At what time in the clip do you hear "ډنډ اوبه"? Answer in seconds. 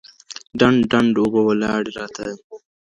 0.91-1.41